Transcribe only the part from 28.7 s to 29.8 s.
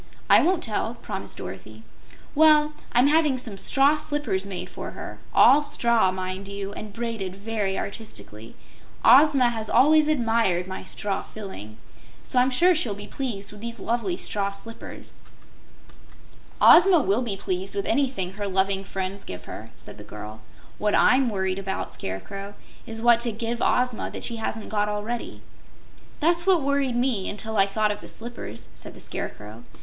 said the Scarecrow.